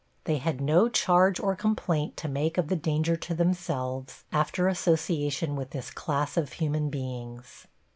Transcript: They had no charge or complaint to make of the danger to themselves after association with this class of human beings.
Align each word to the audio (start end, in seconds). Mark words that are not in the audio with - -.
They 0.23 0.37
had 0.37 0.59
no 0.61 0.89
charge 0.89 1.39
or 1.39 1.55
complaint 1.55 2.17
to 2.17 2.27
make 2.27 2.57
of 2.57 2.69
the 2.69 2.75
danger 2.75 3.15
to 3.17 3.35
themselves 3.35 4.23
after 4.33 4.67
association 4.67 5.55
with 5.55 5.69
this 5.69 5.91
class 5.91 6.37
of 6.37 6.53
human 6.53 6.89
beings. 6.89 7.67